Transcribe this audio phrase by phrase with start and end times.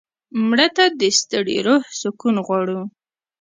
[0.47, 2.81] مړه ته د ستړي روح سکون غواړو